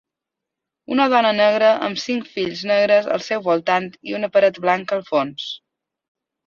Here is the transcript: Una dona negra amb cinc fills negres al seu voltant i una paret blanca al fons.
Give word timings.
Una 0.95 1.05
dona 1.13 1.33
negra 1.41 1.69
amb 1.89 2.01
cinc 2.05 2.31
fills 2.39 2.65
negres 2.73 3.13
al 3.19 3.25
seu 3.29 3.47
voltant 3.51 3.87
i 4.13 4.21
una 4.23 4.35
paret 4.39 4.63
blanca 4.67 5.01
al 5.01 5.07
fons. 5.13 5.51